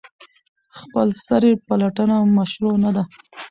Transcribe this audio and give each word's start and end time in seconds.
خپلسري 0.79 1.51
پلټنه 1.67 2.17
مشروع 2.37 2.75
نه 2.83 2.91
ده. 2.95 3.03